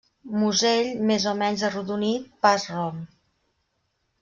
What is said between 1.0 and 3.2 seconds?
més o menys arrodonit, pas rom.